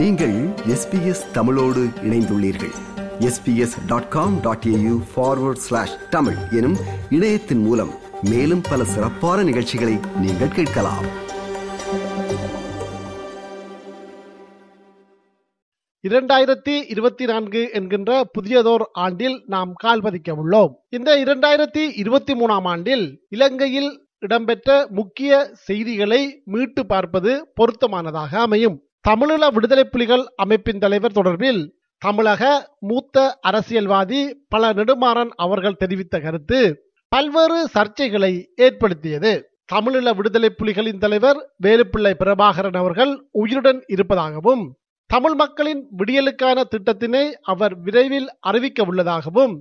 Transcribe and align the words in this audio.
நீங்கள் 0.00 0.34
எஸ்பிஎஸ் 0.46 1.30
தமிழோடு 1.32 1.80
இணைந்துள்ளீர்கள். 2.02 2.72
SBS 3.18 3.86
dot 3.86 4.08
com 4.08 4.40
dot 4.40 4.64
AU 4.66 5.00
forward 5.16 5.62
slash 5.66 6.08
Tamil 6.10 6.34
எனும் 6.50 6.76
இணையத்தின் 7.10 7.58
மூலம் 7.58 7.90
மேலும் 8.22 8.60
பல 8.70 8.84
சிறப்பான 8.84 9.42
நிகழ்ச்சிகளை 9.42 9.98
நீங்கள் 10.20 10.48
கேட்கலாம். 10.48 11.04
இரண்டாயிரத்தி 16.08 16.84
இருபத்தி 16.88 17.24
நான்கு 17.24 17.70
என்கின்ற 17.72 18.30
புதியதோர் 18.40 18.84
ஆண்டில் 18.92 19.42
நாம் 19.46 19.74
கால்பதிக்க 19.82 20.34
உள்ளோம். 20.44 20.72
இந்த 20.88 21.16
இரண்டாயிரத்தி 21.16 21.90
இருபத்தி 21.94 22.34
மூணாம் 22.34 22.64
ஆண்டில் 22.64 23.20
இலங்கையில் 23.28 24.06
இடம்பெற்ற 24.18 24.86
முக்கிய 24.90 25.50
செய்திகளை 25.52 26.42
மீட்டு 26.44 26.86
பார்ப்பது 26.86 27.52
பொருத்தமானதாக 27.60 28.34
அமையும். 28.34 28.84
தமிழீழ 29.08 29.44
விடுதலை 29.52 29.84
புலிகள் 29.84 30.24
அமைப்பின் 30.36 30.78
தலைவர் 30.78 31.14
தொடர்பில் 31.14 31.60
தமிழக 31.98 32.42
மூத்த 32.80 33.16
அரசியல்வாதி 33.40 34.20
பல 34.48 34.72
நெடுமாறன் 34.72 35.32
அவர்கள் 35.36 35.78
தெரிவித்த 35.78 36.20
கருத்து 36.20 36.58
பல்வேறு 37.08 37.58
சர்ச்சைகளை 37.74 38.32
ஏற்படுத்தியது. 38.56 39.32
தமிழீழ 39.72 40.14
விடுதலை 40.16 40.50
புலிகளின் 40.58 40.98
தலைவர் 40.98 41.38
வேலுப்பிள்ளை 41.62 42.12
பிரபாகரன் 42.18 42.76
அவர்கள் 42.76 43.12
உயிருடன் 43.30 43.80
இருப்பதாகவும் 43.86 44.64
தமிழ் 45.06 45.34
மக்களின் 45.34 45.82
விடியலுக்கான 45.98 46.58
திட்டத்தினை 46.74 47.24
அவர் 47.42 47.74
விரைவில் 47.78 48.28
அறிவிக்க 48.40 48.84
உள்ளதாகவும் 48.84 49.54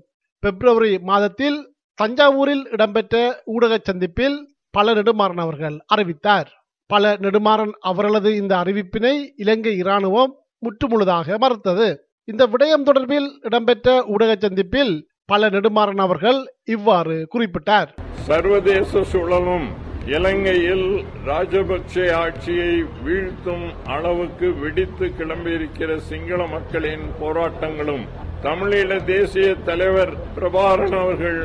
பிப்ரவரி 0.43 0.99
மாதத்தில் 0.99 1.59
தஞ்சாவூரில் 1.99 2.65
இடம்பெற்ற 2.71 3.15
ஊடக 3.45 3.79
சந்திப்பில் 3.83 4.37
பல 4.71 4.93
நெடுமாறன் 4.93 5.43
அவர்கள் 5.45 5.77
அறிவித்தார். 5.85 6.49
பல 6.89 7.09
நெடுமாறன் 7.23 7.73
அவர்களது 7.79 8.29
இந்த 8.35 8.53
அறிவிப்பினை 8.63 9.15
இலங்கை 9.35 9.73
இராணுவம் 9.77 10.31
முற்றுமுழுதாக 10.63 11.37
மறுத்தது. 11.37 11.87
இந்த 12.27 12.43
விடயம் 12.53 12.85
தொடர்பில் 12.87 13.27
இடம்பெற்ற 13.41 13.89
ஊடக 14.13 14.31
சந்திப்பில் 14.35 14.93
பல 15.25 15.49
நெடுமாறன் 15.49 16.01
அவர்கள் 16.05 16.39
இவ்வாறு 16.75 17.15
குறிப்பிட்டார். 17.33 17.89
சர்வதேச 18.27 19.03
சூழலும் 19.03 19.67
இலங்கையில் 20.15 20.87
ராஜபக்சே 21.25 22.05
ஆட்சியை 22.23 22.73
வீழ்த்தும் 23.05 23.65
அளவுக்கு 23.95 24.47
வெடித்து 24.61 25.07
கிளம்பியிருக்கிற 25.19 25.97
சிங்கள 26.09 26.47
மக்களின் 26.47 27.05
போராட்டங்களும் 27.21 28.05
தமிழீழ 28.43 28.97
தேசிய 29.05 29.49
தலைவர் 29.69 30.13
பிரபாரன் 30.35 30.97
அவர்கள் 31.01 31.41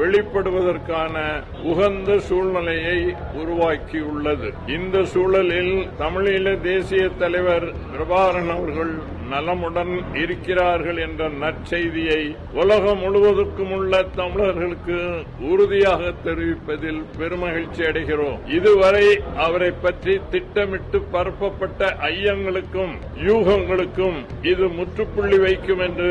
வெளிப்படுவதற்கான 0.00 1.16
உகந்த 1.62 2.18
சூழ்நிலையை 2.18 2.98
உருவாக்கியுள்ளது. 3.42 4.50
இந்த 4.76 5.04
சூழலில் 5.04 5.74
தமிழீழ 6.00 6.60
தேசிய 6.60 7.08
தலைவர் 7.18 7.66
பிரபாரன் 7.92 8.52
அவர்கள் 8.56 8.92
நலமுடன் 9.30 9.92
இருக்கிறார்கள் 10.22 10.98
என்ற 11.06 11.28
நற்செய்தியை 11.42 12.20
உலகம் 12.60 13.02
முழுவதற்கும் 13.04 13.72
உள்ள 13.78 14.02
தமிழர்களுக்கு 14.20 14.98
உறுதியாக 15.50 16.12
தெரிவிப்பதில் 16.26 17.00
பெருமகிழ்ச்சி 17.18 17.82
அடைகிறோம். 17.90 18.38
இதுவரை 18.58 19.06
அவரை 19.46 19.70
பற்றி 19.84 20.14
திட்டமிட்டு 20.34 21.00
பரப்பப்பட்ட 21.14 21.90
ஐயங்களுக்கும் 22.10 22.94
யூகங்களுக்கும் 23.28 24.18
இது 24.52 24.66
முற்றுப்புள்ளி 24.78 25.38
வைக்கும் 25.46 25.84
என்று 25.88 26.10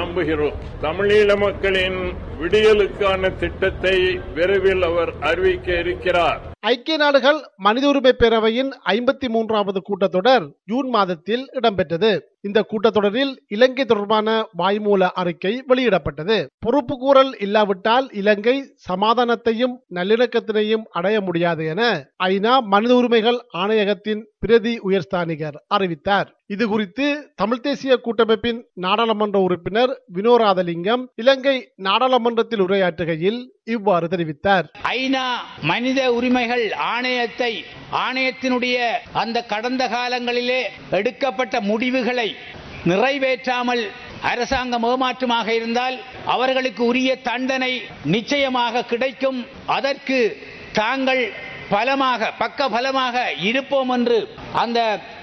நம்புகிறோம். 0.00 0.58
தமிழீழ 0.86 1.30
மக்களின் 1.46 2.00
விடியலுக்கான 2.42 3.32
திட்டத்தை 3.42 3.96
விரைவில் 4.38 4.84
அவர் 4.90 5.12
அறிவிக்க 5.30 5.78
இருக்கிறார். 5.84 6.40
ஐக்கிய 6.62 6.96
நாடுகள் 6.96 7.38
மனித 7.56 7.88
உரிமை 7.88 8.12
பேரவையின் 8.18 8.70
ஐம்பத்தி 8.86 9.28
மூன்றாவது 9.28 9.82
கூட்டத்தொடர் 9.88 10.44
ஜூன் 10.64 10.88
மாதத்தில் 10.88 11.44
இடம்பெற்றது. 11.52 12.10
இந்த 12.40 12.66
கூட்டத்தொடரில் 12.70 13.32
இலங்கை 13.48 13.84
தொடர்பான 13.84 14.48
வாய்மூல 14.58 15.08
அறிக்கை 15.20 15.64
வெளியிடப்பட்டது. 15.68 16.46
பொறுப்பு 16.58 16.96
கூறல் 16.98 17.38
இல்லாவிட்டால் 17.38 18.08
இலங்கை 18.12 18.56
சமாதானத்தையும் 18.90 19.74
நல்லிணக்கத்தினையும் 19.94 20.84
அடைய 20.90 21.20
முடியாது 21.20 21.66
என 21.66 22.10
ஐநா 22.24 22.58
மனித 22.74 22.94
உரிமைகள் 22.94 23.40
ஆணையகத்தின் 23.52 24.22
பிரதி 24.38 24.78
உயர்ஸ்தானிகர் 24.78 25.58
அறிவித்தார். 25.66 26.30
இது 26.54 26.64
குறித்து 26.68 27.04
தமிழ் 27.40 27.60
தேசிய 27.64 27.92
கூட்டமைப்பின் 28.04 28.60
நாடாளுமன்ற 28.84 29.36
உறுப்பினர் 29.46 29.90
வினோராதலிங்கம் 30.14 31.02
இலங்கை 31.22 31.54
நாடாளுமன்றத்தில் 31.86 32.62
உரையாற்றுகையில் 32.64 33.38
இவ்வாறு 33.74 34.06
தெரிவித்தார். 34.12 34.66
ஐநா 34.94 35.26
மனித 35.70 36.00
உரிமைகள் 36.12 36.64
ஆணையத்தை 36.94 37.52
ஆணையத்தினுடைய 38.04 38.78
அந்த 39.22 39.44
கடந்த 39.52 39.84
காலங்களிலே 39.88 40.60
எடுக்கப்பட்ட 40.90 41.60
முடிவுகளை 41.60 42.28
நிறைவேற்றாமல் 42.90 43.84
அரசாங்கம் 44.32 44.86
ஏமாற்றமாக 44.90 45.48
இருந்தால் 45.58 45.98
அவர்களுக்கு 46.34 46.82
உரிய 46.84 47.10
தண்டனை 47.28 47.72
நிச்சயமாக 48.16 48.84
கிடைக்கும். 48.84 49.40
அதற்கு 49.76 50.18
தாங்கள் 50.72 51.22
பலமாக 51.74 52.30
பக்க 52.42 52.68
பலமாக 52.74 53.16
இருப்போம் 53.50 53.92
என்று 53.96 54.18
அந்த 54.62 54.78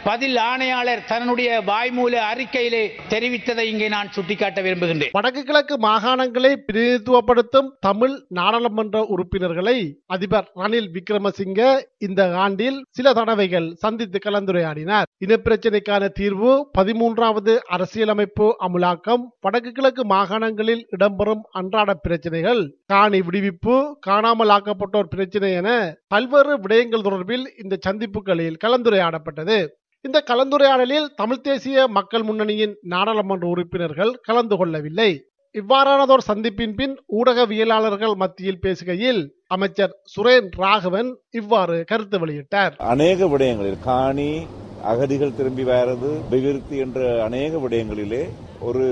பதில் 0.08 0.38
ஆணையாளர் 0.50 1.02
தன்னுடைய 1.12 1.50
வாய்மூல 1.70 2.14
அறிக்கையிலே 2.32 2.82
தெரிவித்ததை 3.14 3.64
இங்கே 3.72 3.88
நான் 3.94 4.12
சுட்டிக்காட்ட 4.16 4.60
விரும்புகின்றேன். 4.66 5.14
வடக்கு 5.18 5.42
கிழக்கு 5.44 5.76
மாகாணங்களை 5.88 6.52
பிரதிநிதித்துவப்படுத்தும் 6.68 7.70
தமிழ் 7.88 8.16
நாடாளுமன்ற 8.40 9.00
உறுப்பினர்களை 9.14 9.78
அதிபர் 10.16 10.48
ரணில் 10.62 10.90
விக்ரமசிங்க 10.96 11.62
இந்த 12.08 12.22
ஆண்டில் 12.46 12.78
சில 12.98 13.14
தடவைகள் 13.20 13.68
சந்தித்து 13.84 14.22
கலந்துரையாடினார். 14.26 15.10
இனப்பிரச்சினைக்கான 15.26 16.12
தீர்வு 16.20 16.54
பதிமூன்றாவது 16.80 17.56
அரசியலமைப்பு 17.78 18.48
அமுலாக்கம் 18.68 19.26
வடக்கு 19.46 19.72
கிழக்கு 19.72 20.06
மாகாணங்களில் 20.16 20.86
இடம்பெறும் 20.96 21.44
அன்றாட 21.62 21.94
பிரச்சனைகள் 22.06 22.64
காணி 22.94 23.22
விடுவிப்பு 23.28 23.76
காணாமல் 24.08 24.54
ஆக்கப்பட்டோர் 24.58 25.14
பிரச்சனை 25.16 25.52
என 25.62 25.70
பல்வேறு 26.08 26.36
விடயங்கள் 26.46 27.06
தொடர்பில் 27.08 27.46
இந்த 27.64 27.78
சந்திப்புகளில் 27.88 28.58
கலந்துரையாடப்பட்டது. 28.66 29.68
இந்த 30.02 30.24
கலந்துரையாடலில் 30.28 31.06
தமிழ் 31.16 31.42
தேசிய 31.42 31.88
மக்கள் 31.88 32.24
முன்னணியின் 32.24 32.78
நாடாளுமன்ற 32.82 33.48
உறுப்பினர்கள் 33.48 34.20
கலந்து 34.22 34.58
கொள்ளவில்லை. 34.58 35.26
இவ்வாறானதோர் 35.54 36.28
சந்திப்பின் 36.28 36.74
பின் 36.76 36.96
ஊடகவியலாளர்கள் 37.12 38.16
மத்தியில் 38.16 38.60
பேசுகையில் 38.62 39.28
அமைச்சர் 39.48 39.94
சுரேன் 40.16 40.50
ராகவன் 40.56 41.18
இவ்வாறு 41.32 41.84
கருத்து 41.84 42.18
வெளியிட்டார். 42.20 42.74
அநேக 42.78 43.26
விடயங்களில் 43.26 43.80
காணி 43.80 44.48
அகதிகள் 44.84 45.36
திரும்பி 45.36 45.64
வர்றது 45.64 46.12
அபிவிருத்தி 46.26 46.78
என்ற 46.78 47.24
அநேக 47.24 47.58
விடயங்களிலே 47.58 48.30
ஒரு 48.60 48.88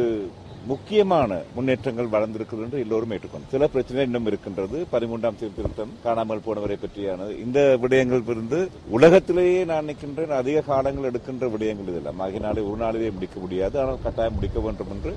முக்கியமான 0.71 1.39
முன்னேற்றங்கள் 1.55 2.13
வளர்ந்திருக்கிறது 2.13 2.65
என்று 2.65 2.81
எல்லோரும் 2.83 3.13
ஏற்றுக்கொண்டு 3.15 3.53
சில 3.53 3.67
பிரச்சனை 3.73 4.05
இன்னும் 4.07 4.27
இருக்கின்றது. 4.29 4.77
பதிமூன்றாம் 4.93 5.39
சீர்திருத்தம் 5.41 5.95
காணாமல் 6.05 6.45
போனவரை 6.47 6.77
பற்றியானது. 6.83 7.33
இந்த 7.45 7.59
விடயங்கள் 7.83 8.29
இருந்து 8.33 8.59
உலகத்திலேயே 8.97 9.61
நான் 9.71 9.89
நிற்கின்றேன் 9.91 10.39
அதிக 10.41 10.65
காலங்கள் 10.71 11.09
எடுக்கின்ற 11.11 11.47
விடயங்கள் 11.55 11.91
இதெல்லாம் 11.93 12.23
ஆகினாலே 12.27 12.63
ஒரு 12.69 12.79
நாளிலே 12.83 13.11
முடிக்க 13.17 13.39
முடியாது. 13.45 13.77
ஆனால் 13.83 14.03
கட்டாயம் 14.07 14.37
முடிக்க 14.39 14.59
வேண்டும் 14.67 14.93
என்று. 14.95 15.13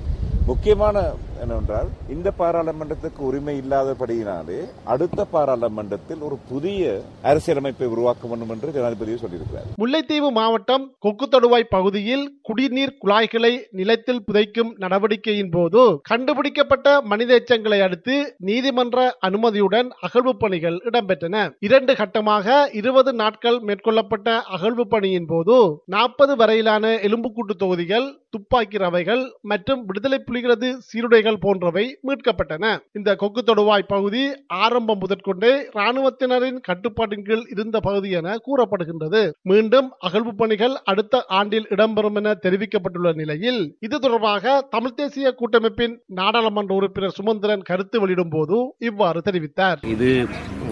முக்கியமான 0.49 0.97
என்னவென்றால் 1.41 1.89
இந்த 2.13 2.29
பாராளுமன்றத்துக்கு 2.37 3.21
உரிமை 3.27 3.53
இல்லாதபடியினாலே 3.61 4.57
அடுத்த 4.93 5.25
பாராளுமன்றத்தில் 5.33 6.21
ஒரு 6.27 6.37
புதிய 6.51 7.01
அரசியலமைப்பை 7.29 7.87
உருவாக்க 7.93 8.27
வேண்டும் 8.27 8.51
என்று 8.53 8.73
ஜனாதிபதி 8.77 9.17
சொல்லியிருக்கிறார். 9.23 9.67
முல்லைத்தீவு 9.81 10.29
மாவட்டம் 10.39 10.85
கொக்குத்தடுவாய் 11.05 11.71
பகுதியில் 11.75 12.25
குடிநீர் 12.49 12.97
குழாய்களை 13.03 13.53
நிலத்தில் 13.81 14.23
புதைக்கும் 14.27 14.73
நடவடிக்கை 14.85 15.35
நடவடிக்கையின் 15.39 15.55
போது 15.57 15.81
கண்டுபிடிக்கப்பட்ட 16.01 16.87
மனித 17.01 17.31
எச்சங்களை 17.39 17.79
அடுத்து 17.81 18.15
நீதிமன்ற 18.39 18.97
அனுமதியுடன் 19.27 19.89
அகழ்வு 20.01 20.33
பணிகள் 20.37 20.77
இடம்பெற்றன. 20.89 21.35
இரண்டு 21.59 21.93
கட்டமாக 21.93 22.47
இருபது 22.73 23.11
நாட்கள் 23.13 23.57
மேற்கொள்ளப்பட்ட 23.67 24.27
அகழ்வு 24.55 24.85
பணியின் 24.87 25.25
போது 25.25 25.57
நாற்பது 25.85 26.35
வரையிலான 26.35 26.93
எலும்புக்கூட்டு 27.07 27.55
தொகுதிகள் 27.57 28.07
துப்பாக்கி 28.33 28.77
ரவைகள் 28.77 29.21
மற்றும் 29.43 29.85
விடுதலை 29.85 30.19
புலிகளது 30.19 30.67
சீருடைகள் 30.79 31.39
போன்றவை 31.39 31.85
மீட்கப்பட்டன. 32.03 32.65
இந்த 32.91 33.15
கொக்கு 33.15 33.41
தொடுவாய் 33.41 33.87
பகுதி 33.87 34.23
ஆரம்பம் 34.59 34.99
முதற்கொண்டே 34.99 35.51
ராணுவத்தினரின் 35.73 36.59
கட்டுப்பாட்டின் 36.61 37.23
கீழ் 37.23 37.45
இருந்த 37.49 37.79
பகுதி 37.79 38.09
என 38.11 38.37
கூறப்படுகின்றது. 38.47 39.21
மீண்டும் 39.43 39.89
அகழ்வு 39.99 40.35
பணிகள் 40.35 40.75
அடுத்த 40.83 41.23
ஆண்டில் 41.31 41.67
இடம்பெறும் 41.69 42.15
என 42.15 42.35
தெரிவிக்கப்பட்டுள்ள 42.43 43.13
நிலையில் 43.13 43.61
இது 43.79 43.99
தொடர்பாக 43.99 44.37
தமிழ் 44.69 44.93
தேசிய 44.93 45.33
கூட்டமைப்பின் 45.33 45.95
நாடாளுமன்ற 46.13 46.73
உறுப்பினர் 46.73 47.17
சுமந்திரன் 47.19 47.61
கருத்து 47.61 47.99
வெளியிடும் 47.99 48.29
போது 48.29 48.57
இவ்வாறு 48.81 49.21
தெரிவித்தார். 49.21 49.79
இது 49.87 50.11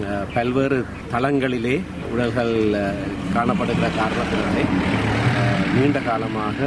அஹ், 0.04 0.26
பல்வேறு 0.34 0.78
தளங்களிலே 1.12 1.76
உடல்கள் 2.12 2.54
காணப்படுகிற 3.34 3.86
காரணத்தினாலே 3.96 4.64
நீண்ட 5.78 5.98
காலமாக 6.00 6.58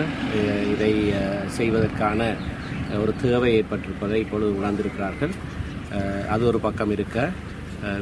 இதை 0.74 0.92
செய்வதற்கான 1.58 2.20
ஒரு 3.02 3.12
தேவை 3.22 3.50
ஏற்பட்டிருப்பதை 3.60 4.18
இப்பொழுது 4.24 4.52
உணர்ந்திருக்கிறார்கள். 4.60 5.34
அது 6.34 6.44
ஒரு 6.50 6.60
பக்கம் 6.66 6.92
இருக்க 6.96 7.18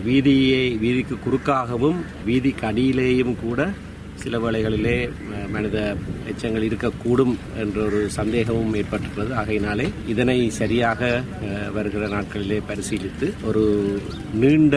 வீதியை 0.07 0.65
வீதிக்கு 0.83 1.15
குறுக்காகவும் 1.25 1.99
வீதிக்கு 2.27 2.65
அடியிலேயும் 2.69 3.35
கூட 3.43 3.59
சில 4.23 4.37
வேளைகளிலே 4.43 4.95
மனித 5.53 5.77
எச்சங்கள் 6.31 6.65
இருக்கக்கூடும் 6.69 7.33
என்ற 7.61 7.77
ஒரு 7.85 7.99
சந்தேகமும் 8.17 8.75
ஏற்பட்டுள்ளது 8.81 9.33
ஆகையினாலே 9.41 9.85
இதனை 10.13 10.37
சரியாக 10.61 11.01
வருகிற 11.77 12.07
நாட்களிலே 12.15 12.59
பரிசீலித்து 12.69 13.29
ஒரு 13.49 13.63
நீண்ட 14.43 14.75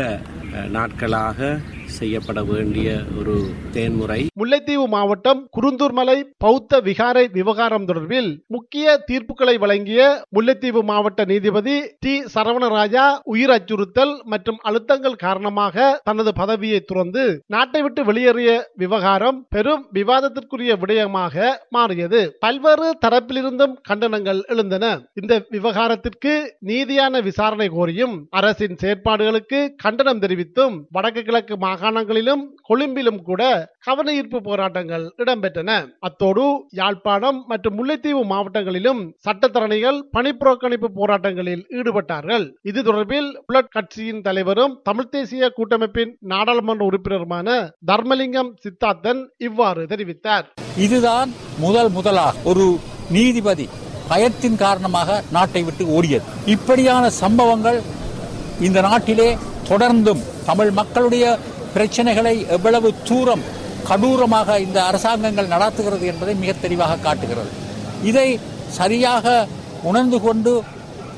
நாட்களாக 0.76 1.58
செய்யப்பட 1.98 2.40
வேண்டிய 2.50 2.88
ஒரு 3.18 3.34
தேன்முறை. 3.74 4.18
முல்லைத்தீவு 4.40 4.84
மாவட்டம் 4.94 5.40
குருந்தூர்மலை 5.56 6.16
பௌத்த 6.44 6.80
விகாரை 6.88 7.24
விவகாரம் 7.36 7.86
தொடர்பில் 7.88 8.30
முக்கிய 8.54 8.94
தீர்ப்புகளை 9.10 9.54
வழங்கிய 9.64 10.00
முல்லைத்தீவு 10.36 10.82
மாவட்ட 10.90 11.24
நீதிபதி 11.32 11.76
டி. 12.04 12.14
சரவணராஜா 12.34 13.04
உயிர் 13.32 13.52
அச்சுறுத்தல் 13.56 14.14
மற்றும் 14.32 14.58
அழுத்தங்கள் 14.68 15.18
காரணமாக 15.24 15.86
தனது 16.08 16.32
பதவியை 16.40 16.80
துறந்து 16.90 17.24
நாட்டை 17.54 17.82
விட்டு 17.82 18.04
வெளியேறிய 18.10 18.50
விவகாரம் 18.84 19.38
பெரும் 19.56 19.84
விவாதத்திற்குரிய 19.98 20.72
விடயமாக 20.82 21.50
மாறியது. 21.76 22.22
பல்வேறு 22.46 22.88
தரப்பிலிருந்தும் 23.06 23.76
கண்டனங்கள் 23.90 24.42
எழுந்தன. 24.54 24.84
இந்த 25.20 25.32
விவகாரத்திற்கு 25.56 26.34
நீதியான 26.70 27.22
விசாரணை 27.28 27.68
கோரியும் 27.76 28.16
அரசின் 28.40 28.80
செயற்பாடுகளுக்கு 28.82 29.60
கண்டனம் 29.84 30.22
தெரிவித்தும் 30.24 30.76
வடக்கு 30.96 31.22
கிழக்கு 31.22 31.54
மாகாணங்களிலும் 31.82 32.42
கொழும்பிலும் 32.68 33.20
கூட 33.28 33.42
கவன 33.86 34.08
ஈர்ப்பு 34.18 34.38
போராட்டங்கள் 34.48 35.04
இடம்பெற்றன. 35.22 35.70
அத்தோடு 36.06 36.44
யாழ்ப்பாணம் 36.80 37.38
மற்றும் 37.50 37.76
முல்லைத்தீவு 37.78 38.22
மாவட்டங்களிலும் 38.32 39.00
சட்டத்தரணிகள் 39.26 39.98
பணிப்புறக்கணிப்பு 40.16 40.88
போராட்டங்களில் 40.98 41.62
ஈடுபட்டார்கள். 41.78 42.44
இது 42.70 42.80
தொடர்பில் 42.88 43.28
புலட் 43.48 43.72
கட்சியின் 43.76 44.22
தலைவரும் 44.26 44.76
தமிழ் 44.88 45.12
தேசிய 45.14 45.50
கூட்டமைப்பின் 45.58 46.12
நாடாளுமன்ற 46.32 46.84
உறுப்பினருமான 46.90 47.58
தர்மலிங்கம் 47.90 48.52
சித்தார்த்தன் 48.64 49.22
இவ்வாறு 49.48 49.84
தெரிவித்தார். 49.92 50.46
இதுதான் 50.86 51.32
முதல் 51.64 51.92
முதலாக 51.98 52.48
ஒரு 52.52 52.66
நீதிபதி 53.16 53.66
பயத்தின் 54.10 54.60
காரணமாக 54.64 55.22
நாட்டை 55.36 55.62
விட்டு 55.68 55.84
ஓடியது. 55.96 56.28
இப்படியான 56.54 57.04
சம்பவங்கள் 57.22 57.80
இந்த 58.66 58.78
நாட்டிலே 58.88 59.30
தொடர்ந்தும் 59.70 60.22
தமிழ் 60.46 60.70
மக்களுடைய 60.78 61.24
பிரச்சனைகளை 61.74 62.34
எவ்வளவு 62.56 62.94
தூரம் 63.08 63.44
கடூரமாக 63.88 64.58
இந்த 64.66 64.78
அரசாங்கங்கள் 64.84 65.52
நடத்துகிறது 65.54 66.06
என்பதை 66.06 66.34
மிக 66.34 66.52
தெளிவாக 66.64 66.98
காட்டுகிறது. 67.06 67.50
இதை 68.10 68.28
சரியாக 68.78 69.46
உணர்ந்து 69.82 70.20
கொண்டு 70.20 70.52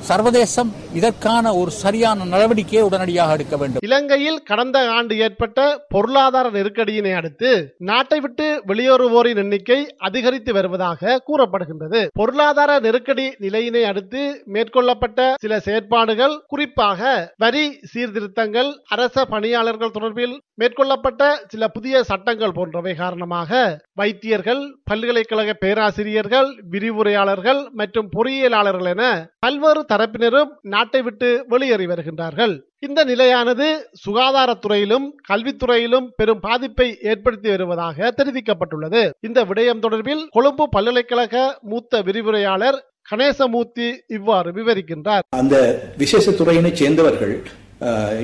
சர்வதேசம் 0.08 0.70
இதற்கான 0.98 1.54
ஒரு 1.60 1.70
சரியான 1.82 2.24
நடவடிக்கையை 2.24 2.82
உடனடியாக 2.88 3.36
எடுக்க 3.36 3.54
வேண்டும். 3.56 3.84
இலங்கையில் 3.88 4.38
கடந்த 4.50 4.78
ஆண்டு 4.96 5.14
ஏற்பட்ட 5.18 5.58
பொருளாதார 5.88 6.46
நெருக்கடியினை 6.50 7.12
அடுத்து 7.12 7.50
நாட்டை 7.90 8.18
விட்டு 8.20 8.46
வெளியேறுவோரின் 8.66 9.40
எண்ணிக்கை 9.44 9.78
அதிகரித்து 9.98 10.52
வருவதாக 10.52 11.18
கூறப்படுகின்றது. 11.28 12.02
பொருளாதார 12.20 12.70
நெருக்கடி 12.78 13.26
நிலையினை 13.38 13.84
அடுத்து 13.84 14.22
மேற்கொள்ளப்பட்ட 14.54 15.20
சில 15.36 15.58
செயற்பாடுகள் 15.58 16.36
குறிப்பாக 16.46 17.00
வரி 17.38 17.64
சீர்திருத்தங்கள் 17.92 18.70
அரச 18.88 19.26
பணியாளர்கள் 19.26 19.94
தொடர்பில் 19.96 20.36
மேற்கொள்ளப்பட்ட 20.60 21.22
சில 21.48 21.68
புதிய 21.68 22.02
சட்டங்கள் 22.02 22.52
போன்றவை 22.52 22.92
காரணமாக 22.94 23.50
வைத்தியர்கள் 23.94 24.60
பல்கலைக்கழக 24.84 25.52
பேராசிரியர்கள் 25.54 26.50
விரிவுரையாளர்கள் 26.70 27.60
மற்றும் 27.72 28.10
பொறியியலாளர்கள் 28.14 28.90
என 28.90 29.04
பல்வேறு 29.38 29.82
தரப்பினரும் 29.88 30.52
நாட்டை 30.84 31.00
விட்டு 31.04 31.28
வெளியேறி 31.52 31.86
வருகின்றார்கள். 31.90 32.54
இந்த 32.86 33.00
நிலையானது 33.10 33.66
சுகாதாரத்துறையிலும் 34.04 35.06
கல்வித்துறையிலும் 35.28 36.06
பெரும் 36.18 36.42
பாதிப்பை 36.46 36.88
ஏற்படுத்தி 37.10 37.48
வருவதாக 37.52 38.10
தெரிவிக்கப்பட்டுள்ளது. 38.18 39.02
இந்த 39.28 39.40
விடயம் 39.50 39.82
தொடர்பில் 39.84 40.24
கொழும்பு 40.36 40.64
பல்கலைக்கழக 40.74 41.44
மூத்த 41.70 42.02
விரிவுரையாளர் 42.08 42.78
கணேசமூர்த்தி 43.10 43.88
இவ்வாறு 44.16 44.50
விவரிக்கின்றார். 44.58 45.24
அந்த 45.40 45.56
விசேஷ 46.02 46.34
துறையினை 46.40 46.72
சேர்ந்தவர்கள் 46.80 47.34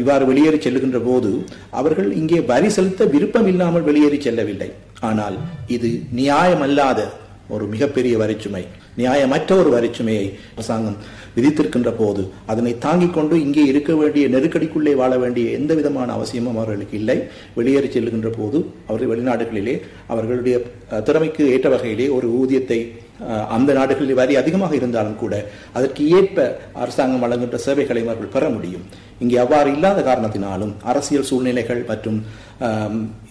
இவ்வாறு 0.03 0.25
வெளியேறி 0.29 0.59
செல்லுகின்ற 0.67 0.99
போது 1.09 1.31
அவர்கள் 1.81 2.11
இங்கே 2.21 2.39
வரி 2.53 2.69
செலுத்த 2.77 3.05
விருப்பம் 3.15 3.49
இல்லாமல் 3.53 3.87
வெளியேறி 3.89 4.21
செல்லவில்லை. 4.27 4.71
ஆனால் 5.09 5.37
இது 5.77 5.91
நியாயமல்லாத 6.21 7.01
ஒரு 7.51 7.65
மிகப்பெரிய 7.67 8.15
வரிச்சுமை 8.19 8.63
நியாயமற்ற 8.97 9.51
ஒரு 9.57 9.71
வரிச்சுமையை 9.71 10.25
அரசாங்கம் 10.55 10.99
விதித்திருக்கின்ற 11.37 11.91
போது 11.95 12.23
அதனை 12.47 12.73
தாங்கிக் 12.79 13.13
கொண்டு 13.13 13.35
இங்கே 13.41 13.65
இருக்க 13.65 13.91
வேண்டிய 13.97 14.25
நெருக்கடிக்குள்ளே 14.29 14.93
வாழ 14.95 15.13
வேண்டிய 15.19 15.51
எந்த 15.51 15.73
விதமான 15.75 16.09
அவசியமும் 16.13 16.57
அவர்களுக்கு 16.57 16.97
இல்லை. 16.97 17.17
வெளியேறி 17.57 17.89
செல்லுகின்ற 17.89 18.31
போது 18.33 18.59
அவர்கள் 18.87 19.13
வெளிநாடுகளிலே 19.13 19.75
அவர்களுடைய 20.09 20.57
திறமைக்கு 21.05 21.45
ஏற்ற 21.53 21.69
வகையிலே 21.71 22.09
ஒரு 22.11 22.29
ஊதியத்தை 22.41 22.81
அஹ், 23.25 23.47
அந்த 23.51 23.71
நாடுகளில் 23.73 24.19
வரி 24.19 24.35
அதிகமாக 24.37 24.73
இருந்தாலும் 24.77 25.17
கூட 25.17 25.35
அதற்கு 25.73 26.03
ஏற்ப 26.11 26.37
அரசாங்கம் 26.77 27.23
வழங்குகின்ற 27.25 27.59
சேவைகளை 27.65 28.03
அவர்கள் 28.05 28.33
பெற 28.33 28.45
முடியும். 28.51 28.85
இங்கே 29.21 29.39
அவ்வாறு 29.39 29.71
இல்லாத 29.73 30.01
காரணத்தினாலும் 30.03 30.73
அரசியல் 30.85 31.29
சூழ்நிலைகள் 31.29 31.83
மற்றும் 31.89 32.21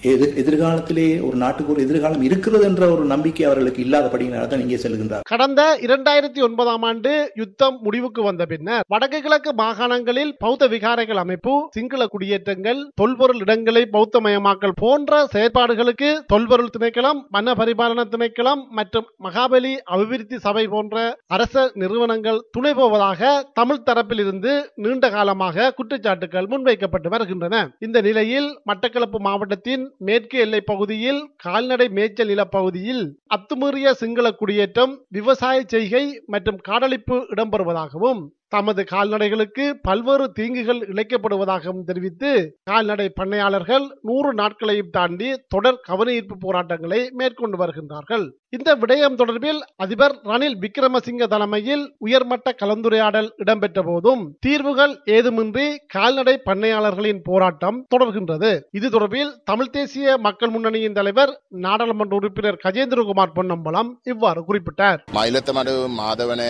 எதிர்- 0.09 0.36
எதிர்காலத்திலே 0.38 1.06
ஒரு 1.21 1.38
நாட்டுக்கு 1.38 1.71
ஒரு 1.71 1.81
எதிர்காலம் 1.81 2.24
இருக்கிறது 2.24 2.63
என்ற 2.65 2.83
ஒரு 2.91 3.03
நம்பிக்கை 3.06 3.44
அவர்களுக்கு 3.45 3.81
இல்லாதபடியினால் 3.83 4.47
தான் 4.47 4.62
இங்கே 4.62 4.77
செல்கின்றார். 4.77 5.24
கடந்த 5.24 5.62
இரண்டாயிரத்தி 5.86 6.41
ஒன்பதாம் 6.41 6.83
ஆண்டு 6.83 7.12
யுத்தம் 7.36 7.77
முடிவுக்கு 7.81 8.21
வந்த 8.24 8.44
பின்னர் 8.45 8.86
வடக்கு 8.89 9.19
கிழக்கு 9.19 9.51
மாகாணங்களில் 9.59 10.31
பௌத்த 10.39 10.68
விகாரைகள் 10.68 11.21
அமைப்பு 11.21 11.53
சிங்கள 11.75 12.07
குடியேற்றங்கள் 12.07 12.80
தொல்பொருள் 12.95 13.42
இடங்களை 13.42 13.83
பௌத்தமயமாக்கல் 13.94 14.75
போன்ற 14.80 15.13
செயற்பாடுகளுக்கு 15.33 16.09
தொல்பொருள் 16.27 16.74
திணைக்களம் 16.74 17.21
வன 17.31 17.56
பரிபாலன 17.56 18.07
திணைக்களம் 18.09 18.63
மற்றும் 18.71 19.07
மகாபலி 19.24 19.74
அபிவிருத்தி 19.94 20.39
சபை 20.39 20.65
போன்ற 20.69 20.97
அரச 21.30 21.53
நிறுவனங்கள் 21.75 22.42
துணை 22.51 22.74
போவதாக 22.74 23.21
தமிழ் 23.53 23.85
தரப்பில் 23.85 24.24
இருந்து 24.24 24.53
நீண்ட 24.80 25.06
காலமாக 25.12 25.69
குற்றச்சாட்டுகள் 25.79 26.47
முன்வைக்கப்பட்டு 26.47 27.09
வருகின்றன. 27.09 27.55
இந்த 27.79 27.97
நிலையில் 28.01 28.49
மட்டக்களப்பு 28.69 29.19
மாவட்டத்தின் 29.19 29.83
மேற்கு 29.99 30.37
எல்லை 30.39 30.61
பகுதியில் 30.61 31.21
கால்நடை 31.37 31.87
மேய்ச்சல் 31.89 32.31
நிலப்பகுதியில் 32.33 33.03
அத்துமீறிய 33.35 33.93
சிங்கள 34.01 34.27
குடியேற்றம் 34.31 34.93
விவசாய 35.09 35.57
செய்கை 35.67 36.03
மற்றும் 36.27 36.59
காடழிப்பு 36.67 37.17
இடம்பெறுவதாகவும் 37.29 38.21
தமது 38.55 38.81
கால்நடைகளுக்கு 38.91 39.65
பல்வேறு 39.87 40.25
தீங்குகள் 40.39 40.81
இழைக்கப்படுவதாகவும் 40.91 41.87
தெரிவித்து 41.89 42.31
கால்நடை 42.63 43.07
பண்ணையாளர்கள் 43.19 43.85
நூறு 44.01 44.33
நாட்களையும் 44.33 44.94
தாண்டி 44.97 45.29
தொடர் 45.47 45.83
கவனஈர்ப்பு 45.89 46.37
போராட்டங்களை 46.45 47.01
மேற்கொண்டு 47.19 47.57
வருகின்றார்கள். 47.63 48.25
இந்த 48.57 48.69
விடயம் 48.81 49.18
தொடர்பில் 49.19 49.59
அதிபர் 49.83 50.15
ரணில் 50.29 50.57
விக்ரமசிங்க 50.63 51.23
தலைமையில் 51.27 51.83
உயர்மட்ட 51.97 52.53
கலந்துரையாடல் 52.61 53.29
இடம்பெற்ற 53.37 53.81
போதும் 53.89 54.23
தீர்வுகள் 54.45 54.94
ஏதுமின்றி 55.18 55.68
கால்நடை 55.95 56.35
பண்ணையாளர்களின் 56.49 57.21
போராட்டம் 57.29 57.77
தொடர்கின்றது. 57.95 58.51
இது 58.71 58.89
தொடர்பில் 58.89 59.31
தமிழ் 59.51 59.73
தேசிய 59.77 60.18
மக்கள் 60.18 60.53
முன்னணியின் 60.56 60.97
தலைவர் 60.99 61.33
நாடாளுமன்ற 61.65 62.15
உறுப்பினர் 62.21 62.61
கஜேந்திரகுமார் 62.65 63.35
பொன்னம்பலம் 63.37 63.91
இவ்வாறு 64.13 64.44
குறிப்பிட்டார். 64.49 64.99
மயிலத்தமடு 65.19 65.75
மாதவன 66.01 66.41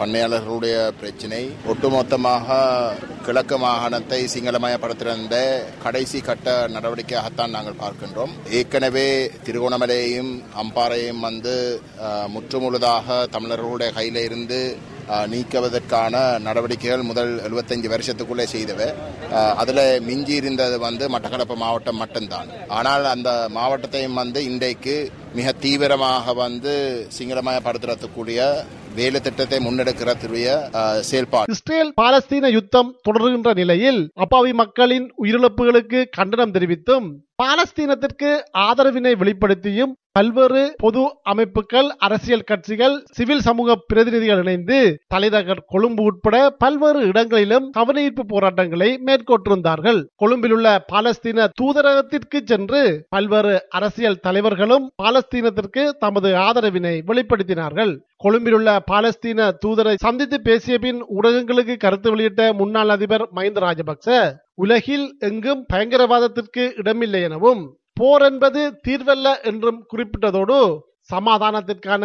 பண்ணையாளர்களுடைய 0.00 0.76
பிரச்சினை 1.00 1.43
ஒட்டுமொத்தமாக 1.72 2.56
கிழக்கு 3.26 3.56
மாகாணத்தை 3.64 4.20
சிங்களமயப்படுத்திருந்த 4.34 5.36
கடைசி 5.84 6.20
கட்ட 6.20 6.48
நடவடிக்கையாகத்தான் 6.74 7.54
நாங்கள் 7.56 7.80
பார்க்கின்றோம். 7.84 8.32
ஏற்கனவே 8.58 9.06
திருகோணமலையையும் 9.46 10.32
அம்பாறையும் 10.62 11.22
வந்து 11.28 11.54
முற்றுமுழுதாக 12.34 13.16
தமிழர்களுடைய 13.36 13.90
கையில 13.98 14.24
இருந்து 14.28 14.60
நீக்குவதற்கான 15.30 16.14
நடவடிக்கைகள் 16.38 17.02
முதல் 17.02 17.32
75 17.46 17.92
வருஷத்துக்குள்ளே 17.92 18.46
செய்தவை. 18.52 18.88
அதில் 19.56 19.82
மிஞ்சி 20.02 20.34
இருந்தது 20.34 20.76
வந்து 20.80 21.04
மட்டக்களப்பு 21.08 21.56
மாவட்டம் 21.56 21.96
மட்டும்தான். 21.96 22.48
ஆனால் 22.70 23.04
அந்த 23.06 23.28
மாவட்டத்தையும் 23.54 24.14
வந்து 24.14 24.40
இன்றைக்கு 24.44 24.96
மிக 25.34 25.52
தீவிரமாக 25.60 26.34
வந்து 26.36 26.72
சிங்களமயப்படுத்துறதுக்குரிய 27.18 28.40
வேலை 28.94 29.20
திட்டத்தை 29.20 29.58
முன்னெடுக்கிறதுடைய 29.60 30.48
அஹ், 30.74 31.00
செயல்பாடு. 31.02 31.52
இஸ்ரேல் 31.54 31.90
பாலஸ்தீன 31.96 32.50
யுத்தம் 32.52 32.90
தொடர்கின்ற 33.08 33.52
நிலையில் 33.54 34.00
அப்பாவி 34.16 34.52
மக்களின் 34.54 35.06
உயிரிழப்புகளுக்கு 35.18 36.00
கண்டனம் 36.10 36.52
தெரிவித்தும் 36.52 37.06
பாலஸ்தீனத்திற்கு 37.38 38.30
ஆதரவினை 38.64 39.12
வெளிப்படுத்தியும் 39.20 39.92
பல்வேறு 40.18 40.60
பொது 40.76 41.00
அமைப்புகள் 41.22 41.88
அரசியல் 41.98 42.44
கட்சிகள் 42.44 42.94
சிவில் 43.16 43.42
சமூக 43.46 43.74
பிரதிநிதிகள் 43.86 44.42
இணைந்து 44.42 44.76
தலைநகர் 45.06 45.62
கொழும்பு 45.66 46.02
உட்பட 46.02 46.36
பல்வேறு 46.62 47.00
இடங்களிலும் 47.06 47.66
கவனஈர்ப்பு 47.78 48.24
போராட்டங்களை 48.24 48.90
மேற்கொண்டிருந்தார்கள். 49.08 49.98
கொழும்பிலுள்ள 50.22 50.76
பாலஸ்தீன 50.92 51.48
தூதரகத்திற்கு 51.60 52.40
சென்று 52.44 52.82
பல்வேறு 53.08 53.54
அரசியல் 53.70 54.22
தலைவர்களும் 54.28 54.86
பாலஸ்தீனத்திற்கு 55.02 55.84
தமது 55.98 56.30
ஆதரவினை 56.46 56.94
வெளிப்படுத்தினார்கள். 57.10 57.92
கொழும்பிலுள்ள 58.24 58.78
பாலஸ்தீன 58.92 59.50
தூதரை 59.64 59.96
சந்தித்து 60.06 60.36
பேசிய 60.40 60.76
பின் 60.78 61.02
ஊடகங்களுக்கு 61.16 61.76
கருத்து 61.76 62.10
வெளியிட்ட 62.14 62.52
முன்னாள் 62.62 62.94
அதிபர் 62.96 63.26
மஹிந்த 63.36 63.60
ராஜபக்ச 63.66 64.08
உலகில் 64.58 65.06
எங்கும் 65.18 65.62
பயங்கரவாதத்திற்கு 65.72 66.64
இடமில்லை 66.80 67.22
எனவும் 67.22 67.62
போர் 68.00 68.22
என்பது 68.22 68.60
தீர்வல்ல 68.86 69.28
என்றும் 69.42 69.80
குறிப்பிட்டதோடு 69.92 70.58
சமாதானத்திற்கான 71.12 72.04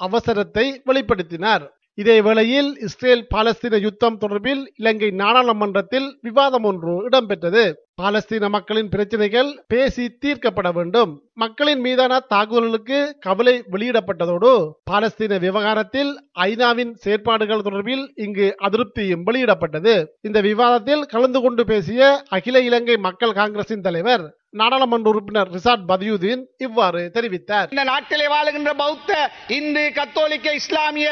அவசரத்தை 0.00 0.64
வெளிப்படுத்தினார். 0.88 1.64
இதே 1.98 2.16
வேளையில் 2.20 2.70
இஸ்ரேல் 2.86 3.24
பாலஸ்தீன 3.34 3.78
யுத்தம் 3.80 4.18
தொடர்பில் 4.22 4.62
இலங்கை 4.76 5.10
நாடாளுமன்றத்தில் 5.22 6.08
விவாதம் 6.20 6.66
ஒன்று 6.70 6.94
இடம்பெற்றது. 7.08 7.64
பாலஸ்தீன 8.00 8.48
மக்களின் 8.54 8.90
பிரச்சனைகள் 8.94 9.50
பேசி 9.72 10.04
தீர்க்கப்பட 10.22 10.68
வேண்டும். 10.78 11.12
மக்களின் 11.42 11.80
மீதான 11.86 12.18
தாக்குதல்களுக்கு 12.32 12.98
கவலை 13.26 13.54
வெளியிடப்பட்டதோடு 13.72 14.52
பாலஸ்தீன 14.90 15.38
விவகாரத்தில் 15.46 16.12
ஐநாவின் 16.48 16.92
செயற்பாடுகள் 17.04 17.66
தொடர்பில் 17.66 18.06
இங்கு 18.26 18.48
அதிருப்தியும் 18.68 19.26
வெளியிடப்பட்டது. 19.28 19.94
இந்த 20.28 20.40
விவாதத்தில் 20.50 21.10
கலந்து 21.14 21.40
கொண்டு 21.46 21.64
பேசிய 21.72 22.16
அகில 22.38 22.60
இலங்கை 22.70 22.98
மக்கள் 23.08 23.38
காங்கிரசின் 23.40 23.86
தலைவர் 23.88 24.26
நாடாளுமன்ற 24.60 25.08
உறுப்பினர் 25.10 25.48
ரிசார்ட் 25.54 25.82
பதியுதீன் 25.90 26.42
இவ்வாறு 26.66 27.00
தெரிவித்தார். 27.16 27.66
இந்த 27.72 27.82
நாட்டிலே 27.90 28.26
வாழுகின்ற 28.32 28.70
பௌத்த 28.82 29.10
இந்து 29.56 29.82
கத்தோலிக்க 29.96 30.54
இஸ்லாமிய 30.60 31.08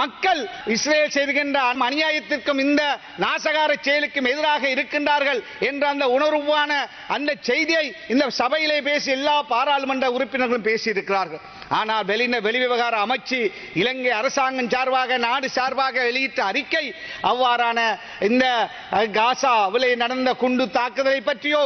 மக்கள் 0.00 0.40
இஸ்ரேல் 0.74 1.12
செய்கின்ற 1.16 1.58
அநியாயத்திற்கும் 1.88 2.62
இந்த 2.64 2.82
நாசகார 3.24 3.70
செயலுக்கும் 3.86 4.28
எதிராக 4.32 4.62
இருக்கின்றார்கள் 4.74 5.40
என்ற 5.68 5.82
அந்த 5.92 6.06
உணர்வான 6.16 6.72
அந்த 7.16 7.30
செய்தியை 7.48 7.86
இந்த 8.12 8.24
சபையிலே 8.40 8.78
பேசி 8.90 9.10
எல்லா 9.16 9.36
பாராளுமன்ற 9.54 10.06
உறுப்பினர்களும் 10.16 10.68
பேசியிருக்கிறார்கள். 10.70 11.42
ஆனால் 11.78 12.06
வெளியின 12.10 12.40
வெளிவிவகார 12.46 12.94
அமைச்சு 13.04 13.38
இலங்கை 13.80 14.10
அரசாங்கம் 14.20 14.70
சார்பாக 14.74 15.18
நாடு 15.26 15.48
சார்பாக 15.56 15.96
வெளியிட்ட 16.08 16.40
அறிக்கை 16.50 16.84
அவ்வாறான 17.30 17.78
இந்த 18.28 18.44
காசாவிலே 19.18 19.90
நடந்த 20.02 20.30
குண்டு 20.42 20.64
தாக்குதலை 20.76 21.20
பற்றியோ 21.28 21.62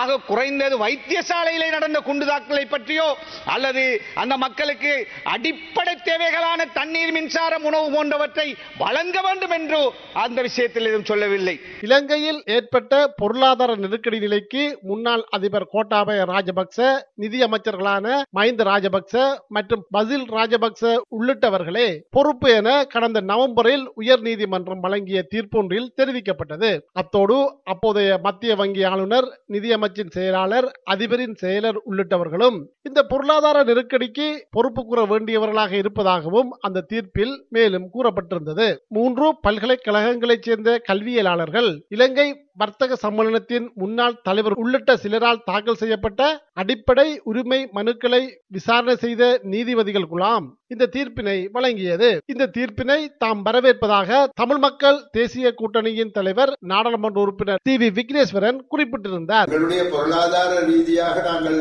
ஆக 0.00 0.18
குறைந்தது 0.30 0.76
வைத்தியசாலையிலே 0.84 1.68
நடந்த 1.76 1.98
குண்டு 2.08 2.24
தாக்குதலை 2.30 2.66
பற்றியோ 2.74 3.08
அல்லது 3.54 3.84
அந்த 4.22 4.34
மக்களுக்கு 4.44 4.92
அடிப்படை 5.34 5.94
தேவைகளான 6.10 6.66
தண்ணீர் 6.78 7.14
மின்சாரம் 7.16 7.66
உணவு 7.70 7.88
போன்றவற்றை 7.96 8.48
வழங்க 8.84 9.16
வேண்டும் 9.28 9.54
என்று 9.58 9.80
அந்த 10.24 10.38
விஷயத்தில் 10.48 10.88
எதுவும் 10.90 11.10
சொல்லவில்லை. 11.12 11.56
இலங்கையில் 11.88 12.40
ஏற்பட்ட 12.56 13.02
பொருளாதார 13.20 13.71
பொருளாதார 13.72 13.88
நெருக்கடி 13.88 14.18
நிலைக்கு 14.18 14.62
முன்னாள் 14.82 15.22
அதிபர் 15.36 15.66
கோட்டாபய 15.72 16.20
ராஜபக்ச 16.30 16.78
நிதியமைச்சர்களான 17.22 18.06
மஹிந்த 18.36 18.62
ராஜபக்ச 18.70 19.14
மற்றும் 19.48 19.84
பசில் 19.94 20.26
ராஜபக்ச 20.36 20.82
உள்ளிட்டவர்களே 21.18 21.86
பொறுப்பு 22.10 22.48
என 22.58 22.68
கடந்த 22.94 23.18
நவம்பரில் 23.30 23.84
உயர் 23.94 24.22
நீதிமன்றம் 24.26 24.82
வழங்கிய 24.84 25.20
தீர்ப்பொன்றில் 25.32 25.88
தெரிவிக்கப்பட்டது. 25.96 26.70
அத்தோடு 26.92 27.38
அப்போதைய 27.72 28.18
மத்திய 28.26 28.54
வங்கி 28.60 28.84
ஆளுநர் 28.92 29.28
நிதியமைச்சின் 29.52 30.12
செயலாளர் 30.16 30.68
அதிபரின் 30.94 31.36
செயலர் 31.42 31.80
உள்ளிட்டவர்களும் 31.90 32.58
இந்த 32.82 33.00
பொருளாதார 33.12 33.58
நெருக்கடிக்கு 33.70 34.28
பொறுப்பு 34.50 34.84
கூற 34.84 35.00
வேண்டியவர்களாக 35.12 35.72
இருப்பதாகவும் 35.82 36.52
அந்த 36.60 36.84
தீர்ப்பில் 36.92 37.34
மேலும் 37.48 37.88
கூறப்பட்டிருந்தது. 37.94 38.68
மூன்று 38.88 39.26
பல்கலைக்கழகங்களைச் 39.48 40.46
சேர்ந்த 40.46 40.70
கல்வியலாளர்கள் 40.90 41.70
இலங்கை 41.88 42.28
வர்த்தக 42.60 42.96
சம்மேளனத்தின் 43.02 43.66
முன்னாள் 43.74 44.16
தலைவர் 44.22 44.56
உள்ளிட்ட 44.62 44.96
சிலரால் 45.02 45.44
தாக்கல் 45.44 45.78
செய்யப்பட்ட 45.82 46.22
அடிப்படை 46.62 47.06
உரிமை 47.30 47.60
மனுக்களை 47.74 48.20
விசாரணை 48.56 48.96
செய்த 48.96 49.22
நீதிபதிகள் 49.52 50.08
குலாம் 50.10 50.46
இந்த 50.72 50.88
தீர்ப்பினை 50.94 51.36
வழங்கியது. 51.56 52.10
இந்த 52.32 52.50
தீர்ப்பினை 52.56 52.98
தாம் 53.18 53.42
வரவேற்பதாக 53.46 54.20
தமிழ் 54.40 54.62
மக்கள் 54.66 54.98
தேசிய 55.18 55.54
கூட்டணியின் 55.60 56.14
தலைவர் 56.18 56.52
நாடாளுமன்ற 56.72 57.20
உறுப்பினர் 57.24 57.62
டி 57.62 57.74
வி 57.82 57.88
விக்னேஸ்வரன் 57.98 58.60
குறிப்பிட்டிருந்தார். 58.72 59.48
எங்களுடைய 59.48 59.82
பொருளாதார 59.94 60.52
ரீதியாக 60.70 61.16
நாங்கள் 61.30 61.58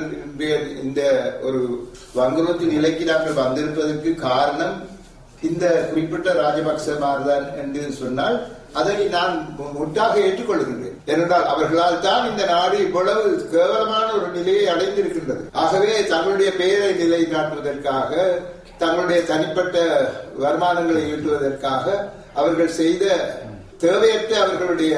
இந்த 0.86 1.02
ஒரு 1.42 1.62
வங்குரோத்து 2.20 2.74
நிலைக்கு 2.76 3.06
நாங்கள் 3.06 3.40
வந்திருப்பதற்கு 3.44 4.14
காரணம் 4.30 4.78
இந்த 5.50 5.66
குறிப்பிட்ட 5.92 6.34
ராஜபக்ச 6.42 6.98
மாறுதான் 7.04 7.46
என்று 7.62 7.84
சொன்னால் 8.02 8.36
அதனை 8.80 9.06
நான் 9.16 9.34
முட்டாக 9.78 10.14
ஏற்றுக்கொள்கின்றேன் 10.28 10.98
ஏனென்றால் 11.12 11.48
அவர்களால் 11.54 12.04
தான் 12.08 12.28
இந்த 12.32 12.44
நாடு 12.52 12.76
இவ்வளவு 12.88 13.24
கேவலமான 13.54 14.08
ஒரு 14.18 14.28
நிலையை 14.38 14.66
அடைந்திருக்கின்றது. 14.74 15.44
ஆகவே 15.64 15.92
தங்களுடைய 16.14 16.52
பெயரை 16.62 16.92
நிலைநாட்டுவதற்காக 17.02 18.12
தங்களுடைய 18.84 19.22
தனிப்பட்ட 19.32 19.78
வருமானங்களை 20.44 21.04
ஈட்டுவதற்காக 21.14 21.86
அவர்கள் 22.42 22.78
செய்த 22.82 23.06
தேவையற்ற 23.86 24.34
அவர்களுடைய 24.44 24.94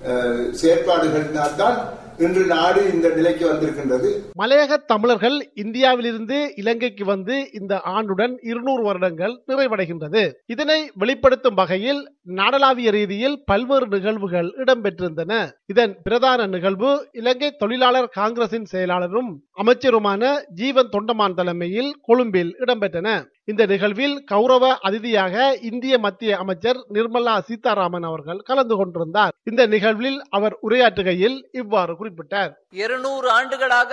செயற்பாடுகளினால் 0.00 0.58
செயற்பாடுகளினால்தான் 0.60 1.78
இன்று 2.24 2.44
நாடு 2.52 2.80
இந்த 2.92 3.08
நிலைக்கு 3.16 3.44
வந்திருக்கின்றது. 3.48 4.08
மலையக 4.40 4.76
தமிழர்கள் 4.92 5.36
இந்தியாவிலிருந்து 5.62 6.38
இலங்கைக்கு 6.60 7.04
வந்து 7.04 7.34
இந்த 7.58 7.74
ஆண்டுடன் 7.94 8.34
இருநூறு 8.50 8.82
வருடங்கள் 8.88 9.34
நிறைவடைகின்றது. 9.50 10.22
இதனை 10.54 10.78
வெளிப்படுத்தும் 11.02 11.58
வகையில் 11.60 12.00
நாடளாவிய 12.36 12.88
ரீதியில் 12.90 13.36
பல்வேறு 13.44 13.86
நிகழ்வுகள் 13.86 14.48
இடம்பெற்றிருந்தன. 14.62 15.32
இதன் 15.66 15.92
பிரதான 16.02 16.46
நிகழ்வு 16.46 16.90
இலங்கை 17.12 17.48
தொழிலாளர் 17.62 18.08
காங்கிரசின் 18.08 18.66
செயலாளரும் 18.72 19.30
அமைச்சருமான 19.62 20.32
ஜீவன் 20.60 20.90
தொண்டமான் 20.96 21.36
தலைமையில் 21.38 21.90
கொழும்பில் 22.02 22.52
இடம்பெற்றன. 22.58 23.08
இந்த 23.44 23.66
நிகழ்வில் 23.66 24.16
கௌரவ 24.24 24.74
அதிதியாக 24.88 25.56
இந்திய 25.70 25.98
மத்திய 25.98 26.36
அமைச்சர் 26.36 26.80
நிர்மலா 26.92 27.36
சீதாராமன் 27.48 28.02
அவர்கள் 28.02 28.44
கலந்து 28.50 28.76
கொண்டிருந்தார். 28.76 29.34
இந்த 29.44 29.66
நிகழ்வில் 29.66 30.20
அவர் 30.30 30.56
உரையாற்றுகையில் 30.68 31.38
இவ்வாறு 31.52 31.96
குறிப்பிட்டார். 32.00 32.52
இருநூறு 32.84 33.30
ஆண்டுகளாக 33.30 33.92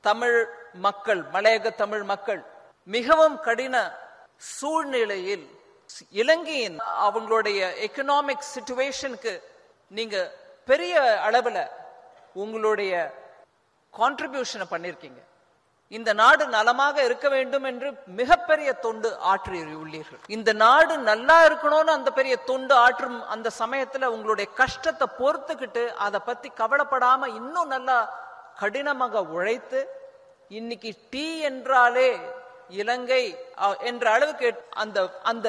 தமிழ் 0.00 0.38
மக்கள் 0.86 1.24
மலையக 1.32 1.74
தமிழ் 1.74 2.02
மக்கள் 2.02 2.44
மிகவும் 2.84 3.36
கடின 3.40 3.76
சூழ்நிலையில் 4.36 5.44
இலங்கையின் 6.10 6.78
அவங்களுடைய 6.80 7.60
எக்கனாமிக் 7.76 8.54
சிச்சுவேஷனுக்கு 8.54 9.42
நீங்க 9.88 10.32
பெரிய 10.64 11.00
அளவுல 11.00 11.68
உங்களுடைய 12.32 13.12
கான்ட்ரிபியூஷனை 13.94 14.66
பண்ணிருக்கீங்க. 14.70 15.18
இந்த 15.88 16.12
நாடு 16.12 16.46
நலமாக 16.46 17.02
இருக்க 17.02 17.28
வேண்டும் 17.28 17.64
என்று 17.64 17.92
மிகப்பெரிய 18.06 18.72
தொண்டு 18.72 19.18
ஆற்றி 19.18 19.62
உள்ளீர்கள் 19.62 20.18
இந்த 20.26 20.52
நாடு 20.52 20.98
நல்லா 20.98 21.46
இருக்கணும்னு 21.46 21.90
அந்த 21.90 22.10
பெரிய 22.10 22.36
தொண்டு 22.36 22.74
ஆற்றும் 22.74 23.26
அந்த 23.26 23.50
சமயத்துல 23.58 24.04
உங்களுடைய 24.04 24.52
கஷ்டத்தை 24.52 25.08
பொறுத்துக்கிட்டு 25.18 25.88
அதை 25.96 26.20
பத்தி 26.20 26.50
கவலைப்படாம 26.58 27.26
இன்னும் 27.26 27.66
நல்லா 27.66 28.14
கடினமாக 28.58 29.22
உழைத்து 29.22 29.88
இன்னைக்கு 30.48 30.94
டீ 31.10 31.40
என்றாலே 31.40 32.20
இலங்கை 32.68 33.36
என்ற 33.80 34.10
அளவுக்கு 34.10 34.54
அந்த 34.70 35.20
அந்த 35.22 35.48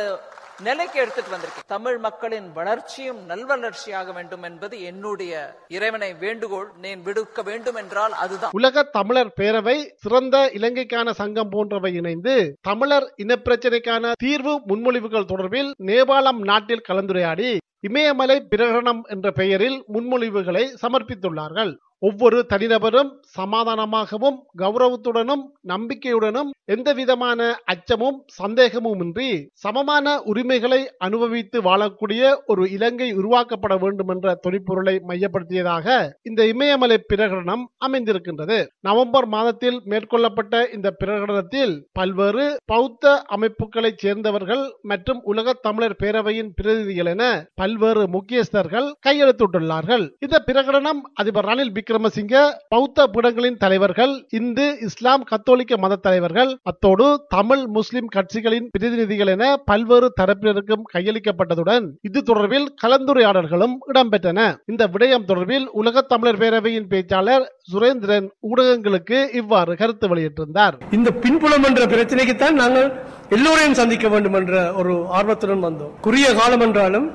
நிலைக்கு 0.64 1.00
எடுத்துட்டு 1.00 1.32
வந்திருக்கேன். 1.32 1.66
தமிழ் 1.68 1.98
மக்களின் 1.98 2.54
வளர்ச்சியும் 2.54 3.30
நல்வளர்ச்சியாக 3.30 4.14
வேண்டும் 4.14 4.44
என்பது 4.44 4.82
என்னுடைய 4.82 5.34
இறைவனை 5.68 6.14
வேண்டுகோள். 6.14 6.70
நான் 6.82 7.04
விடுக்க 7.04 7.42
வேண்டும் 7.42 7.76
என்றால் 7.76 8.12
அதுதான். 8.12 8.52
உலக 8.54 8.84
தமிழர் 8.84 9.34
பேரவை 9.42 9.78
சிறந்த 9.96 10.52
இலங்கைக்கான 10.54 11.10
சங்கம் 11.12 11.50
போன்றவை 11.50 11.94
இணைந்து 11.94 12.58
தமிழர் 12.62 13.14
இனப்பிரச்சனைக்கான 13.18 14.12
தீர்வு 14.18 14.62
முன்மொழிவுகள் 14.68 15.30
தொடர்பில் 15.32 15.72
நேபாளம் 15.84 16.42
நாட்டில் 16.44 16.86
கலந்துரையாடி 16.88 17.58
இமயமலை 17.80 18.48
பிரகடனம் 18.50 19.02
என்ற 19.04 19.32
பெயரில் 19.32 19.84
முன்மொழிவுகளை 19.94 20.64
சமர்ப்பித்துள்ளார்கள். 20.82 21.76
ஒவ்வொரு 22.00 22.46
தனிநபரும் 22.50 23.12
சமாதானமாகவும் 23.38 24.38
கௌரவத்துடனும் 24.58 25.44
நம்பிக்கையுடனும் 25.68 26.50
எந்த 26.66 26.94
விதமான 26.94 27.40
அச்சமும் 27.64 28.18
சந்தேகமும் 28.26 29.02
இன்றி 29.02 29.30
சமமான 29.54 30.16
உரிமைகளை 30.22 30.80
அனுபவித்து 30.98 31.62
வாழக்கூடிய 31.62 32.22
ஒரு 32.46 32.64
இலங்கை 32.70 33.10
உருவாக்கப்பட 33.14 33.80
வேண்டும் 33.80 34.08
என்ற 34.08 34.40
தொனிப்பொருளை 34.48 34.96
மையப்படுத்தியதாக 35.08 35.88
இந்த 36.22 36.46
இமயமலை 36.46 36.98
பிரகடனம் 37.14 37.64
அமைந்திருக்கின்றது. 37.88 38.66
நவம்பர் 38.80 39.28
மாதத்தில் 39.28 39.80
மேற்கொள்ளப்பட்ட 39.86 40.74
இந்த 40.74 40.92
பிரகடனத்தில் 41.04 41.74
பல்வேறு 41.92 42.46
பௌத்த 42.66 43.26
அமைப்புகளைச் 43.36 43.98
சேர்ந்தவர்கள் 43.98 44.64
மற்றும் 44.82 45.22
உலக 45.24 45.54
தமிழர் 45.54 46.00
பேரவையின் 46.04 46.52
பிரதிநிதிகள் 46.56 47.06
என 47.06 47.24
பல்வேறு 47.56 48.08
முக்கியஸ்தர்கள் 48.08 48.94
கையெழுத்திட்டுள்ளார்கள். 49.08 50.06
இந்த 50.20 50.44
பிரகடனம் 50.48 51.02
அதிபர் 51.14 51.46
ரணில் 51.46 51.76
விக்ரமசிங்க 51.86 52.36
பௌத்த 52.74 53.00
பீடங்களின் 53.14 53.58
தலைவர்கள் 53.64 54.14
இந்து 54.38 54.64
இஸ்லாம் 54.86 55.24
கத்தோலிக்க 55.32 55.74
மத 55.84 55.98
தலைவர்கள் 56.06 56.52
அத்தோடு 56.70 57.08
தமிழ் 57.34 57.64
முஸ்லிம் 57.76 58.10
கட்சிகளின் 58.16 58.70
பிரதிநிதிகள் 58.76 59.32
என 59.34 59.46
பல்வேறு 59.70 60.08
தரப்பினருக்கும் 60.20 60.88
கையளிக்கப்பட்டதுடன் 60.94 61.86
இது 62.08 62.22
தொடர்பில் 62.30 62.66
கலந்துரையாடல்களும் 62.84 63.76
இடம்பெற்றன. 63.92 64.48
இந்த 64.72 64.84
விடயம் 64.94 65.28
தொடர்பில் 65.30 65.68
உலக 65.82 66.06
தமிழர் 66.14 66.42
பேரவையின் 66.44 66.90
பேச்சாளர் 66.94 67.46
சுரேந்திரன் 67.72 68.30
ஊடகங்களுக்கு 68.50 69.20
இவ்வாறு 69.42 69.76
கருத்து 69.84 70.08
வெளியிட்டிருந்தார். 70.14 70.78
இந்த 70.98 71.12
பின்புலம் 71.26 71.68
என்ற 71.70 71.86
பிரச்சனைக்குத்தான் 71.94 72.60
நாங்கள் 72.64 72.90
எல்லோரையும் 73.38 73.80
சந்திக்க 73.82 74.08
வேண்டும் 74.16 74.40
என்ற 74.42 74.56
ஒரு 74.82 74.96
ஆர்வத்துடன் 75.20 75.66
வந்தோம். 75.70 75.94
குறுகிய 76.08 76.34
காலம் 76.42 76.66
என்றாலும் 76.68 77.08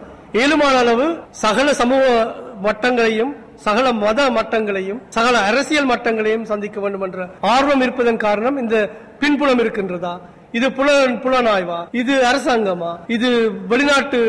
ஏழுமான 0.43 0.75
அளவு 0.85 1.07
சகல 1.45 1.69
சமூக 1.83 2.05
வட்டங்களையும் 2.65 3.31
சகல 3.67 3.87
மத 4.03 4.29
மட்டங்களையும் 4.39 5.01
சகல 5.17 5.39
அரசியல் 5.51 5.91
மட்டங்களையும் 5.93 6.51
சந்திக்க 6.51 6.81
வேண்டும் 6.81 7.07
என்ற 7.09 7.31
ஆர்வம் 7.55 7.83
இருப்பதன் 7.87 8.25
காரணம் 8.27 8.61
இந்த 8.65 8.77
பின்புலம் 9.23 9.63
இருக்கின்றதா? 9.63 10.13
இது 10.59 10.69
புலன் 10.77 11.17
புலனாய்வா? 11.25 11.77
இது 12.01 12.15
அரசாங்கமா? 12.29 12.93
இது 13.17 13.29
வெளிநாட்டு 13.73 14.21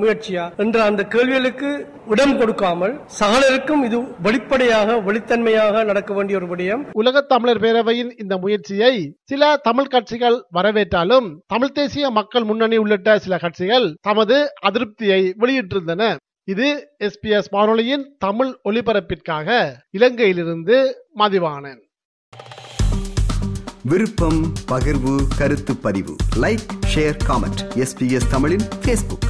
முயற்சியா? 0.00 0.44
என்ற 0.62 0.78
அந்த 0.84 1.02
கேள்விகளுக்கு 1.12 1.68
இடம் 2.12 2.34
கொடுக்காமல் 2.40 2.94
சகலருக்கும் 3.20 3.82
இது 3.88 3.98
வெளிப்படையாக 4.26 4.96
வெளித்தன்மையாக 5.08 5.84
நடக்க 5.90 6.10
வேண்டிய 6.14 6.38
ஒரு 6.40 6.48
விடயம். 6.52 6.82
உலக 7.02 7.22
தமிழர் 7.34 7.62
பேரவையின் 7.64 8.10
இந்த 8.24 8.36
முயற்சியை 8.44 8.94
சில 9.32 9.52
தமிழ் 9.68 9.92
கட்சிகள் 9.94 10.38
வரவேற்றாலும் 10.58 11.28
தமிழ் 11.54 11.76
தேசிய 11.80 12.10
மக்கள் 12.18 12.48
முன்னணி 12.50 12.76
உள்ளிட்ட 12.84 13.18
சில 13.26 13.36
கட்சிகள் 13.46 13.88
தமது 14.08 14.38
அதிருப்தியை 14.70 15.22
வெளியிட்டிருந்தன. 15.44 16.12
இது 16.44 16.88
எஸ்பிஎஸ் 16.98 17.44
வானொலியின் 17.50 18.16
தமிழ் 18.18 18.58
ஒலிபரப்பிற்காக 18.64 19.72
இலங்கையிலிருந்து 19.98 20.92
மதிவானன். 21.16 21.80
விருப்பம் 23.82 24.52
பகிர்வு 24.68 25.24
கருத்து 25.38 25.76
பதிவு. 25.76 26.16
லைக் 26.36 26.64
ஷேர் 26.94 27.16
காமெண்ட் 27.26 27.62
எஸ்பிஎஸ் 27.74 28.30
தமிழின் 28.30 28.66
ஃபேஸ்புக் 28.84 29.28